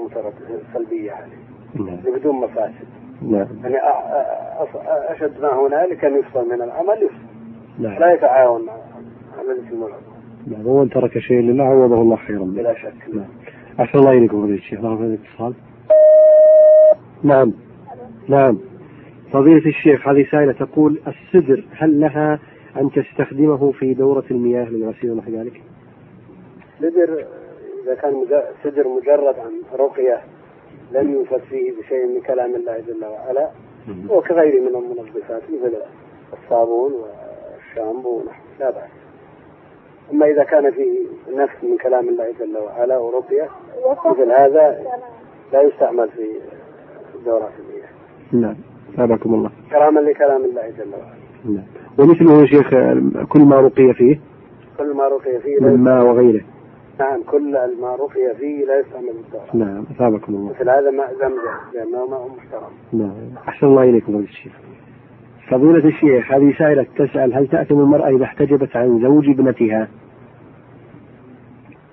سلبية 0.75 1.13
عليه. 1.13 1.87
نعم. 1.87 2.17
بدون 2.17 2.37
مفاسد. 2.37 2.87
نعم. 3.23 3.47
يعني 3.65 3.77
أشد 4.85 5.41
ما 5.43 5.67
هنالك 5.67 6.05
أن 6.05 6.19
يفصل 6.19 6.49
من 6.49 6.63
العمل 6.63 7.03
يفصل. 7.03 7.27
نعم. 7.79 7.99
لا 7.99 8.13
يتعاون 8.13 8.67
مع 8.67 8.73
الاسم 9.41 9.83
والعدوان 9.83 10.17
نعم. 10.47 10.67
ومن 10.67 10.91
ترك 10.91 11.19
شيء 11.19 11.41
لله 11.41 11.65
عوضه 11.65 12.03
الله 12.03 12.17
خيرا. 12.17 12.45
بلا 12.45 12.75
شك. 12.75 13.15
نعم. 13.15 13.25
أحسن 13.81 13.99
الله 13.99 14.13
إليكم 14.13 14.43
فضيلة 14.43 14.59
الشيخ. 14.59 14.81
نعم 14.81 14.97
هذا 14.97 15.05
الاتصال 15.05 15.55
نعم. 17.27 17.53
نعم. 18.29 18.59
فضيلة 19.33 19.67
الشيخ 19.67 20.09
هذه 20.09 20.27
سائلة 20.31 20.53
تقول 20.53 21.01
السدر 21.07 21.65
هل 21.73 22.01
لها 22.01 22.39
أن 22.77 22.91
تستخدمه 22.91 23.73
في 23.73 23.95
دورة 23.95 24.25
المياه 24.31 24.65
للغسيل 24.65 25.11
ونحو 25.11 25.31
ذلك؟ 25.31 25.63
سدر 26.81 27.25
إذا 27.85 27.95
كان 27.95 28.27
سدر 28.65 28.89
مجرد 28.89 29.39
عن 29.39 29.79
رقية 29.79 30.21
لم 30.93 31.13
يوجد 31.13 31.41
فيه 31.51 31.73
بشيء 31.73 32.07
من 32.07 32.21
كلام 32.21 32.55
الله 32.55 32.79
جل 32.79 33.05
وعلا 33.05 33.51
وكغيره 34.11 34.61
من 34.61 34.77
المنظفات 34.77 35.43
مثل 35.43 35.73
الصابون 36.33 36.93
والشامبو 36.93 38.09
ونحوه 38.09 38.45
لا 38.61 38.71
بأس. 38.71 38.91
أما 40.13 40.27
إذا 40.27 40.45
كان 40.45 40.71
فيه 40.71 41.07
نفس 41.37 41.55
من 41.63 41.77
كلام 41.77 42.09
الله 42.09 42.33
جل 42.41 42.59
وعلا 42.59 42.99
ورقية 42.99 43.49
مثل 44.07 44.31
هذا 44.31 44.87
لا 45.53 45.63
يستعمل 45.63 46.09
في 46.09 46.41
دورات 47.25 47.53
المياه 47.59 47.89
نعم. 48.33 48.57
ثابكم 48.97 49.35
الله. 49.35 49.51
كراما 49.71 50.01
لكلام 50.01 50.45
الله 50.45 50.71
جل 50.71 50.91
وعلا. 50.93 51.17
نعم. 51.45 51.67
ومثله 51.99 52.41
يا 52.41 52.47
شيخ 52.47 52.71
كل 53.29 53.41
ما 53.41 53.61
رقي 53.61 53.93
فيه؟ 53.95 54.21
كل 54.79 54.95
ما 54.95 55.09
رقي 55.09 55.41
فيه 55.41 55.61
من 55.61 55.85
ماء 55.85 56.05
وغيره. 56.05 56.45
نعم 57.01 57.23
كل 57.23 57.53
ما 57.81 57.95
رقي 57.95 58.37
فيه 58.39 58.65
لا 58.65 58.81
يستعمل 58.81 59.13
بالدورات 59.13 59.55
نعم 59.55 59.85
ثابكم 59.99 60.35
الله. 60.35 60.51
مثل 60.51 60.71
هذا 60.71 60.91
ماء 60.91 61.15
زمزم 61.15 61.57
لأنه 61.75 62.07
ماء 62.07 62.29
محترم. 62.37 62.73
نعم. 62.93 63.49
أحسن 63.49 63.67
الله 63.67 63.83
إليكم 63.83 64.13
فضيلة 64.13 64.29
الشيخ 64.29 64.53
فضيلة 65.51 65.89
الشيخ 65.89 66.33
هذه 66.33 66.55
سائلة 66.59 66.87
تسأل 66.97 67.35
هل 67.35 67.49
تأثم 67.49 67.81
المرأة 67.81 68.09
إذا 68.09 68.25
احتجبت 68.25 68.77
عن 68.77 69.01
زوج 69.03 69.29
ابنتها؟ 69.29 69.89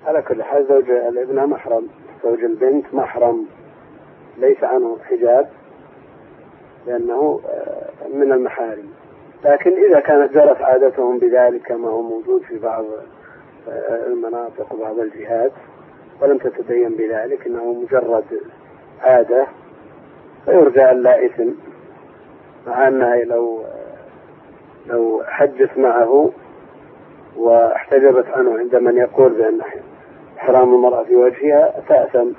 على 0.06 0.22
كل 0.22 0.42
حال 0.42 0.66
زوج 0.68 0.90
الابنة 0.90 1.46
محرم 1.46 1.82
زوج 2.24 2.38
البنت 2.44 2.94
محرم. 2.94 3.46
ليس 4.38 4.64
عنه 4.64 4.98
حجاب 5.04 5.48
لأنه 6.86 7.40
آه، 7.48 8.08
من 8.14 8.32
المحارم. 8.32 8.88
لكن 9.44 9.72
إذا 9.72 10.00
كانت 10.00 10.32
جرت 10.32 10.62
عادتهم 10.62 11.18
بذلك 11.18 11.62
كما 11.62 11.88
هو 11.88 12.02
موجود 12.02 12.42
في 12.42 12.58
بعض 12.58 12.84
آه، 13.68 14.06
المناطق 14.06 14.72
وبعض 14.72 14.98
الجهات 14.98 15.52
ولم 16.20 16.38
تتبين 16.38 16.94
بذلك 16.94 17.46
إنه 17.46 17.72
مجرد 17.72 18.24
عادة 19.00 19.46
فيرجى 20.44 20.82
أن 20.82 21.02
لا 21.02 21.26
إثم 21.26 21.50
مع 22.66 22.88
أنها 22.88 23.16
لو 23.16 23.64
لو 24.86 25.22
حجت 25.26 25.78
معه 25.78 26.30
واحتجبت 27.36 28.26
عنه 28.26 28.58
عند 28.58 28.76
من 28.76 28.96
يقول 28.96 29.32
بأن 29.32 29.60
احرام 30.38 30.74
المرأة 30.74 31.02
في 31.02 31.16
وجهها 31.16 31.74
تاثم 31.88 32.30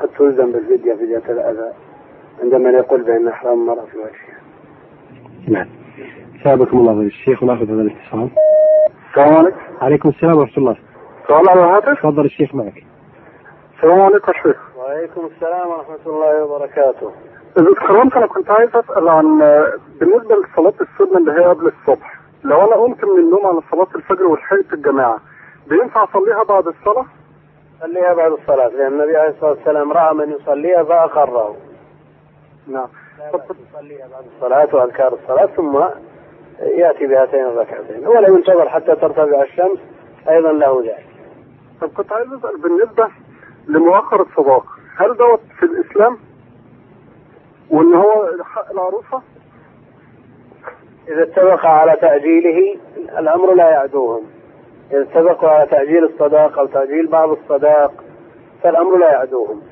قد 0.00 0.08
تلزم 0.18 0.52
بالفدية 0.52 0.94
فدية 0.94 1.22
الأذى 1.28 1.72
عند 2.42 2.54
من 2.54 2.74
يقول 2.74 3.02
بأن 3.02 3.28
احرام 3.28 3.60
المرأة 3.60 3.84
في 3.84 3.98
وجهها. 3.98 4.38
نعم. 5.48 5.66
ثابكم 6.44 6.78
الله 6.78 6.92
الشيخ 6.92 7.42
وناخذ 7.42 7.64
هذا 7.64 7.82
الاتصال. 7.82 8.30
السلام 9.10 9.36
عليكم. 9.36 9.56
عليكم 9.80 10.08
السلام 10.08 10.38
ورحمة 10.38 10.58
الله. 10.58 10.76
سؤال 11.28 11.48
على 11.48 11.60
الهاتف؟ 11.60 11.98
تفضل 11.98 12.24
الشيخ 12.24 12.54
معك. 12.54 12.84
السلام 13.76 14.00
عليكم 14.00 14.32
يا 14.32 14.42
شيخ. 14.42 14.76
وعليكم 14.78 15.26
السلام 15.26 15.68
ورحمة 15.68 15.98
الله 16.06 16.44
وبركاته. 16.44 17.12
إذا 17.58 17.70
اتكرمت 17.72 18.16
أنا 18.16 18.26
كنت 18.26 18.50
عايز 18.50 18.70
أسأل 18.76 19.08
عن 19.08 19.38
بالنسبة 20.00 20.34
لصلاة 20.34 20.74
السنة 20.80 21.18
اللي 21.18 21.32
هي 21.32 21.44
قبل 21.44 21.66
الصبح، 21.66 22.20
لو 22.44 22.56
أنا 22.56 22.74
قمت 22.74 23.04
من 23.04 23.18
النوم 23.18 23.46
على 23.46 23.60
صلاة 23.70 23.88
الفجر 23.94 24.26
ولحقت 24.26 24.72
الجماعة، 24.72 25.18
بينفع 25.68 26.04
أصليها 26.04 26.42
بعد 26.48 26.66
الصلاة؟ 26.66 27.06
صليها 27.80 28.14
بعد 28.14 28.32
الصلاة 28.32 28.68
لأن 28.68 28.92
النبي 28.92 29.16
عليه 29.16 29.30
الصلاة 29.30 29.50
والسلام 29.50 29.92
رأى 29.92 30.14
من 30.14 30.32
يصليها 30.32 30.84
فأقره. 30.84 31.56
نعم. 32.66 32.88
يصليها 33.72 34.08
بعد 34.08 34.24
الصلاة 34.36 34.68
وأذكار 34.76 35.12
الصلاة 35.14 35.46
ثم 35.46 35.84
يأتي 36.60 37.06
بهاتين 37.06 37.44
الركعتين 37.44 38.06
ولو 38.06 38.36
انتظر 38.36 38.68
حتى 38.68 38.96
ترتفع 38.96 39.42
الشمس 39.42 39.78
أيضا 40.28 40.52
له 40.52 40.82
ذلك. 40.82 41.06
طب 41.80 41.88
كنت 41.88 42.12
عايز 42.12 42.32
أسأل 42.32 42.60
بالنسبة 42.60 43.08
لمؤخر 43.68 44.22
الصداق، 44.22 44.66
هل 44.96 45.16
دوت 45.16 45.40
في 45.58 45.66
الإسلام؟ 45.66 46.18
وإن 47.70 47.94
هو 47.94 48.28
حق 48.42 48.70
العروسة؟ 48.70 49.22
إذا 51.08 51.22
اتفق 51.22 51.66
على 51.66 51.96
تأجيله 51.96 52.76
الأمر 53.18 53.54
لا 53.54 53.70
يعدوهم. 53.70 54.37
إذا 54.92 55.02
اتفقوا 55.02 55.48
على 55.48 55.66
تأجيل 55.66 56.04
الصداق 56.04 56.58
أو 56.58 56.66
تأجيل 56.66 57.06
بعض 57.06 57.30
الصداق 57.30 57.92
فالأمر 58.62 58.98
لا 58.98 59.12
يعدوهم. 59.12 59.62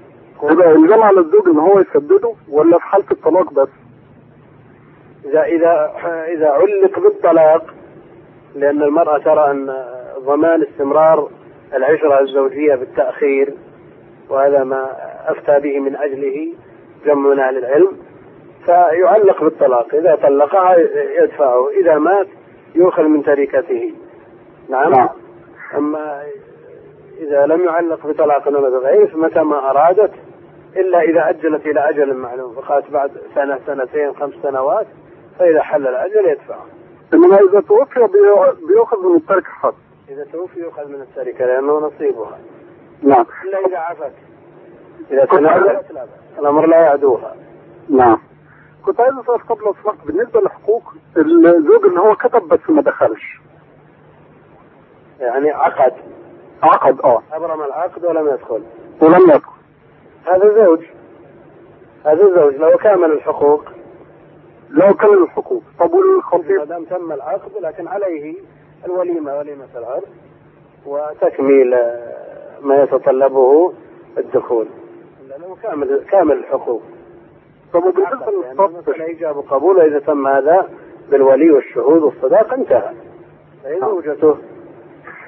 يبقى 0.42 0.73
إلزام 0.73 1.02
على 1.02 1.20
الزوج 1.20 1.49
إن 1.49 1.58
هو 1.58 1.80
يسدده 1.80 2.32
ولا 2.50 2.78
في 2.78 2.85
حالة 2.85 3.04
الطلاق 3.11 3.52
بس؟ 3.52 3.68
إذا 5.25 5.42
إذا 5.42 5.92
إذا 6.28 6.49
علق 6.49 6.99
بالطلاق 6.99 7.75
لأن 8.54 8.82
المرأة 8.82 9.18
ترى 9.18 9.50
أن 9.50 9.85
ضمان 10.18 10.62
استمرار 10.62 11.28
العشرة 11.75 12.20
الزوجية 12.20 12.75
بالتأخير 12.75 13.54
وهذا 14.30 14.64
ما 14.64 14.87
أفتى 15.26 15.61
به 15.61 15.80
من 15.80 15.96
أجله 15.96 16.52
جمع 17.06 17.28
من 17.28 17.40
أهل 17.40 17.58
العلم 17.58 17.92
فيعلق 18.64 19.44
بالطلاق 19.44 19.94
إذا 19.94 20.14
طلقها 20.23 20.76
يدفعه 21.23 21.70
إذا 21.80 21.99
مات 21.99 22.26
يؤخذ 22.75 23.02
من 23.02 23.23
تركته 23.23 23.92
نعم, 24.68 24.90
نعم. 24.90 25.08
أما 25.76 26.23
إذا 27.18 27.46
لم 27.46 27.61
يعلق 27.64 28.06
بطلاق 28.06 28.49
ولا 28.49 28.61
بغيره 28.78 29.06
فمتى 29.06 29.40
ما 29.40 29.70
أرادت 29.70 30.12
إلا 30.76 31.00
إذا 31.00 31.28
أجلت 31.30 31.66
إلى 31.66 31.90
أجل 31.90 32.14
معلوم. 32.14 32.54
فقالت 32.54 32.90
بعد 32.90 33.11
سنة 33.35 33.58
سنتين 33.66 34.14
خمس 34.14 34.35
سنوات 34.42 34.87
فإذا 35.38 35.62
حل 35.62 35.87
الأجل 35.88 36.28
يدفع. 36.28 36.56
إنما 37.14 37.37
إذا 37.50 37.61
توفي 37.61 38.00
بي- 38.00 38.66
بيؤخذ 38.66 39.08
من 39.08 39.16
التركه 39.16 39.49
حق. 39.50 39.75
إذا 40.08 40.25
توفي 40.32 40.61
يؤخذ 40.61 40.88
من 40.88 41.00
التركة 41.00 41.44
لأنه 41.46 41.78
نصيبها. 41.78 42.38
نعم. 43.02 43.26
إلا 43.44 43.58
إذا 43.68 43.78
عفت 43.78 44.12
إذا 45.11 45.25
تنازلت 45.25 45.92
لا 45.92 46.00
بأس. 46.04 46.38
الأمر 46.38 46.66
لا 46.66 46.76
يعدوها. 46.76 47.35
نعم. 47.88 48.18
كنت 48.87 49.00
عايز 49.00 49.14
اسال 49.18 49.46
قبل 49.49 49.64
لو 49.64 49.75
سمحت 49.82 50.06
بالنسبة 50.06 50.40
لحقوق 50.40 50.82
الزوج 51.16 51.85
اللي 51.85 52.00
هو 52.00 52.16
كتب 52.16 52.49
بس 52.49 52.70
ما 52.70 52.82
دخلش. 52.82 53.40
يعني 55.20 55.50
عقد. 55.50 55.92
عقد 56.62 57.00
آه. 57.00 57.23
أبرم 57.32 57.62
العقد 57.62 58.04
ولم 58.04 58.28
يدخل. 58.28 58.62
ولم 59.02 59.23
يدخل. 59.23 59.52
هذا 60.26 60.64
زوج. 60.64 60.80
هذا 62.04 62.35
زوج 62.35 62.54
لو 62.54 62.78
كامل 62.78 63.12
الحقوق. 63.12 63.64
لو 64.70 64.94
كان 64.94 65.23
الحقوق. 65.23 65.62
طب 65.80 65.94
ما 65.94 66.00
والخطيب 66.00 66.68
دام 66.68 66.85
تم 66.85 67.12
العقد 67.12 67.50
لكن 67.61 67.88
عليه 67.88 68.35
الوليمة 68.85 69.38
وليمة 69.38 69.68
العرس 69.76 70.08
وتكميل 70.87 71.75
آه، 71.75 72.61
ما 72.62 72.82
يتطلبه 72.82 73.73
الدخول. 74.18 74.66
لأنه 75.28 75.56
كامل 75.62 76.04
كامل 76.11 76.32
الحقوق. 76.32 76.82
طب 77.73 77.85
وبالنسبة 77.85 78.16
عقد، 78.16 78.32
يعني 78.44 78.78
مسألة 78.78 79.04
إيجاب 79.04 79.37
وقبول 79.37 79.76
وإذا 79.76 79.99
تم 79.99 80.26
هذا 80.26 80.70
بالولي 81.11 81.50
والشهود 81.50 82.02
والصداقة 82.02 82.54
انتهى. 82.54 82.94
فهي 83.64 83.80
زوجته 83.80 84.37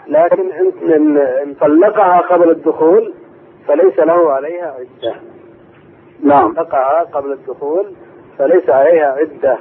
لكن 0.08 0.50
إن- 0.50 0.92
إن 0.94 1.16
إن 1.18 1.54
طلقها 1.54 2.18
قبل 2.20 2.50
الدخول 2.50 3.14
فليس 3.68 3.98
له 3.98 4.32
عليها 4.32 4.74
عدة. 4.78 5.14
نعم. 6.22 6.54
طلقها 6.54 7.00
قبل 7.02 7.32
الدخول 7.32 7.92
فليس 8.38 8.70
عليها 8.70 9.06
عدة. 9.12 9.58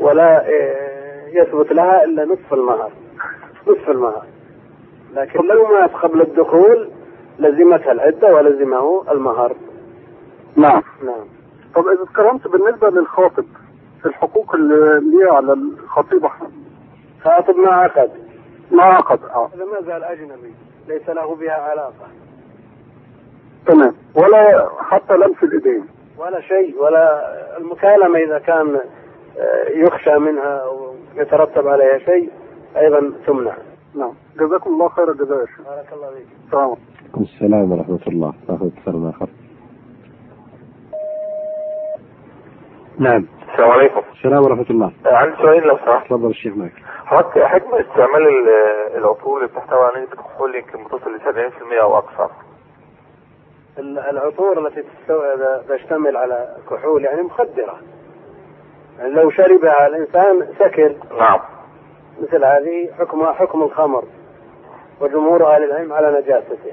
ولا 0.00 0.48
آه، 0.48 1.26
يثبت 1.28 1.72
لها 1.72 2.04
إلا 2.04 2.24
نصف 2.24 2.54
المهر. 2.54 2.92
نصف 3.68 3.90
المهر. 3.90 4.24
لكن 5.14 5.46
لو 5.46 5.66
مات 5.66 5.90
قبل 5.90 6.20
الدخول 6.20 6.90
لزمتها 7.38 7.92
العدة 7.92 8.34
ولزمه 8.34 9.12
المهر. 9.12 9.56
نعم. 10.56 10.82
نعم. 11.04 11.26
طب 11.74 11.84
إذا 11.88 12.02
اتكلمت 12.02 12.48
بالنسبة 12.48 12.90
للخاطب 12.90 13.44
الحقوق 14.06 14.54
اللي 14.54 15.00
ليه 15.10 15.32
على 15.32 15.52
الخطيبه 15.52 16.30
خاطب 17.24 17.56
ما 17.56 17.70
عقد 17.72 18.10
ما 18.70 18.82
عقد 18.82 19.24
آه. 19.24 19.50
هذا 19.54 19.64
ما 19.64 19.80
زال 19.86 20.04
أجنبي 20.04 20.54
ليس 20.88 21.08
له 21.08 21.34
بها 21.34 21.52
علاقة. 21.52 22.08
تمام. 23.66 23.94
ولا 24.14 24.68
حتى 24.80 25.14
لمس 25.14 25.42
الإيدين. 25.42 25.86
ولا 26.18 26.40
شيء 26.40 26.82
ولا 26.82 27.32
المكالمة 27.56 28.18
إذا 28.18 28.38
كان 28.38 28.80
آه، 29.38 29.68
يخشى 29.68 30.18
منها 30.18 30.58
أو 30.58 30.94
يترتب 31.14 31.68
عليها 31.68 31.98
شيء 31.98 32.30
أيضا 32.76 33.12
تمنع. 33.26 33.56
نعم. 33.94 34.12
جزاكم 34.40 34.70
الله 34.70 34.88
خير 34.88 35.10
الجزاء 35.10 35.40
يا 35.40 35.46
شيخ 35.46 35.60
بارك 35.66 35.92
الله 35.92 36.10
فيك. 36.10 36.26
السلام 36.46 36.70
عليكم. 36.70 36.80
عليكم 37.02 37.22
السلام 37.22 37.72
ورحمة 37.72 38.06
الله. 38.06 38.32
ناخذ 38.48 38.66
اتصال 38.66 39.08
آخر. 39.08 39.28
نعم. 42.98 43.26
السلام 43.52 43.70
عليكم. 43.70 44.02
السلام 44.16 44.44
ورحمة 44.44 44.66
الله. 44.70 44.92
عندي 45.06 45.36
سؤال 45.36 45.62
لو 45.66 45.78
سمحت 45.84 46.06
تفضل 46.06 46.30
الشيخ 46.30 46.56
معك. 46.56 46.72
حضرتك 47.06 47.42
حكمة 47.42 47.80
استعمال 47.80 48.28
ال- 48.28 48.96
العطور 48.96 49.36
اللي 49.36 49.48
بتحتوي 49.48 49.78
على 49.84 50.02
نسبة 50.02 50.16
كحول 50.16 50.54
يمكن 50.54 50.84
بتصل 50.84 51.14
ل 51.16 51.20
70% 51.20 51.82
أو 51.82 51.98
أكثر. 51.98 52.30
ال- 53.78 53.98
العطور 53.98 54.66
التي 54.66 54.84
تشتمل 55.68 56.16
على 56.16 56.56
كحول 56.70 57.04
يعني 57.04 57.22
مخدرة. 57.22 57.78
يعني 58.98 59.10
لو 59.12 59.30
شربها 59.30 59.86
الإنسان 59.86 60.48
سكر 60.58 60.94
نعم. 61.18 61.40
مثل 62.22 62.44
هذه 62.44 62.88
حكمها 62.98 63.32
حكم 63.32 63.62
الخمر 63.62 64.04
وجمهور 65.00 65.46
أهل 65.54 65.64
العلم 65.64 65.92
على 65.92 66.20
نجاسته. 66.20 66.72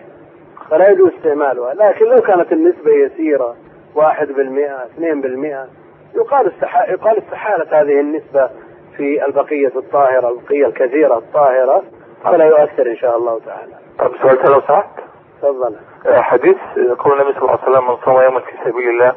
فلا 0.69 0.89
يجوز 0.89 1.11
استعمالها. 1.17 1.73
لكن 1.73 2.05
لو 2.05 2.21
كانت 2.21 2.51
النسبة 2.51 2.91
يسيرة 2.91 3.55
واحد 3.95 4.27
بالمئة 4.27 4.85
اثنين 4.85 5.21
بالمئة 5.21 5.67
يقال. 6.15 6.51
يقال 6.87 7.17
استحالة 7.17 7.81
هذه 7.81 7.99
النسبة 7.99 8.49
في 8.97 9.25
البقية 9.25 9.71
الطاهرة 9.75 10.29
البقية 10.29 10.65
الكثيرة 10.65 11.17
الطاهرة 11.17 11.83
فلا 12.23 12.45
يؤثر 12.45 12.87
إن 12.87 12.95
شاء 12.95 13.17
الله 13.17 13.39
تعالى. 13.45 13.73
طب 13.99 14.11
سؤال 14.21 14.51
لو 14.51 14.61
سمحت 14.61 14.99
تفضل. 15.41 15.75
آه، 16.05 16.21
حديث 16.21 16.57
قول 16.99 17.21
النبي 17.21 17.33
صلى 17.33 17.41
الله 17.41 17.59
عليه 17.61 17.71
وسلم 17.71 17.87
من 17.89 17.97
صام 18.05 18.15
يوما 18.15 18.39
في 18.39 18.51
سبيل 18.65 18.89
الله 18.89 19.15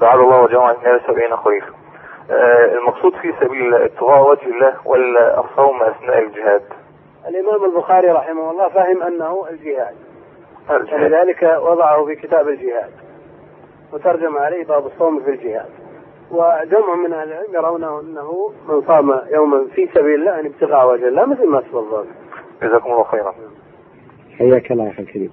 دعا 0.00 0.16
له 0.16 0.22
الله 0.22 0.42
وجمع 0.42 0.70
النار 0.70 1.00
سبعين 1.06 1.36
خريف 1.36 1.64
آه، 2.30 2.74
المقصود 2.74 3.16
في 3.16 3.32
سبيل 3.40 3.66
الله 3.66 3.84
ابتغاء 3.84 4.30
وجه 4.30 4.44
الله 4.44 4.74
ولا 4.84 5.40
الصوم 5.40 5.82
أثناء 5.82 6.18
الجهاد؟ 6.18 6.62
الإمام 7.28 7.64
البخاري 7.64 8.08
رحمه 8.08 8.50
الله 8.50 8.68
فهم 8.68 9.02
أنه 9.02 9.46
الجهاد. 9.50 9.94
الجهاد. 10.70 11.02
ولذلك 11.02 11.58
وضعه 11.62 12.04
في 12.04 12.14
كتاب 12.14 12.48
الجهاد. 12.48 12.90
وترجم 13.92 14.38
عليه 14.38 14.64
باب 14.64 14.86
الصوم 14.86 15.20
في 15.20 15.30
الجهاد. 15.30 15.70
وجمع 16.32 16.94
من 17.06 17.12
أهل 17.12 17.28
العلم 17.28 17.54
يرونه 17.54 18.00
أنه 18.00 18.50
من 18.68 18.82
صام 18.86 19.10
يوما 19.34 19.64
في 19.74 19.88
سبيل 19.94 20.14
الله 20.14 20.40
أن 20.40 20.46
ابتغاء 20.46 20.92
وجه 20.92 21.08
الله 21.08 21.26
مثل 21.26 21.48
ما 21.48 21.60
تفضل 21.60 22.04
جزاكم 22.62 22.90
الله 22.90 23.04
خيرا. 23.04 23.34
حياك 24.38 24.72
الله 24.72 24.84
يا 24.84 24.90
أخي 24.90 25.02
الكريم. 25.02 25.30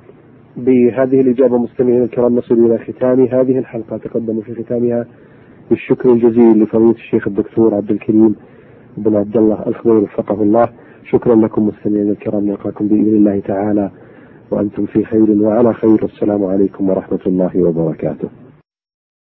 بهذه 0.57 1.21
الإجابة 1.21 1.57
مستمعينا 1.57 2.03
الكرام 2.03 2.35
نصل 2.35 2.55
إلى 2.55 2.77
ختام 2.77 3.23
هذه 3.25 3.59
الحلقة. 3.59 3.97
تقدم 3.97 4.41
في 4.41 4.63
ختامها 4.63 5.05
بالشكر 5.69 6.09
الجزيل 6.09 6.63
لفضيلة 6.63 6.91
الشيخ 6.91 7.27
الدكتور 7.27 7.75
عبد 7.75 7.91
الكريم 7.91 8.35
بن 8.97 9.15
عبد 9.15 9.37
الله 9.37 9.67
الخضير 9.67 9.93
وفقه 9.93 10.41
الله. 10.41 10.69
شكرا 11.03 11.35
لكم 11.35 11.67
مستمعينا 11.67 12.11
الكرام 12.11 12.45
نلقاكم 12.45 12.87
بإذن 12.87 13.15
الله 13.15 13.39
تعالى 13.39 13.91
وأنتم 14.51 14.85
في 14.85 15.03
خير 15.03 15.27
وعلى 15.41 15.73
خير. 15.73 15.99
والسلام 16.01 16.45
عليكم 16.45 16.89
ورحمة 16.89 17.19
الله 17.27 17.63
وبركاته. 17.63 18.29